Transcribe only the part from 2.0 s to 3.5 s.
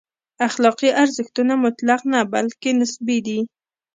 نه، بلکې نسبي دي.